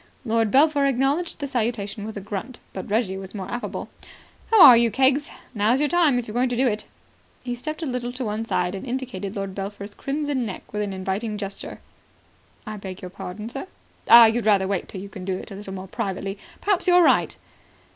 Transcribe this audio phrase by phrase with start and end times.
[0.25, 3.87] Lord Belpher acknowledged the salutation with a grunt, but Reggie was more affable.
[4.49, 5.29] "How are you, Keggs?
[5.53, 6.85] Now's your time, if you're going to do it."
[7.43, 10.91] He stepped a little to one side and indicated Lord Belpher's crimson neck with an
[10.91, 11.81] inviting gesture.
[12.65, 13.67] "I beg your pardon, sir?"
[14.09, 14.25] "Ah.
[14.25, 16.39] You'd rather wait till you can do it a little more privately.
[16.61, 17.37] Perhaps you're right."